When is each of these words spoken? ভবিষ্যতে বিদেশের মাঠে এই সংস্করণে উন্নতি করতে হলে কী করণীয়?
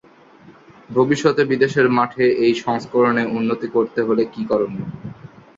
ভবিষ্যতে 0.89 1.41
বিদেশের 1.45 1.87
মাঠে 1.89 2.25
এই 2.45 2.53
সংস্করণে 2.63 3.23
উন্নতি 3.37 3.67
করতে 3.75 3.99
হলে 4.07 4.23
কী 4.33 4.41
করণীয়? 4.45 4.87